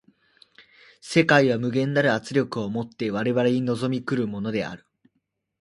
[0.99, 4.87] 世界は無限なる圧力を以て我々に臨み来るものである。